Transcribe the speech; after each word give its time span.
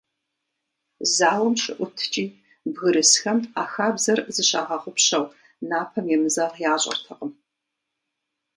Зауэм 1.15 1.55
щыӀуткӀи, 1.61 2.25
бгырысхэм, 2.73 3.39
а 3.61 3.63
хабзэр 3.71 4.19
зыщагъэгъупщэу, 4.35 5.25
напэм 5.69 6.05
емызэгъ 6.15 6.57
ящӀэртэкъым. 6.73 7.31